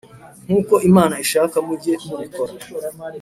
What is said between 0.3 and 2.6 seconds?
nk uko Imana ishaka mujye mubikora